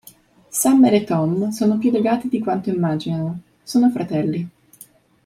[0.49, 4.49] Summer e Tom sono più legati di quanto immaginano: sono fratelli.